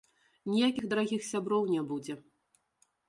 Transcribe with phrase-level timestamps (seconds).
[0.51, 2.13] Ніякіх дарагіх сяброў не будзе.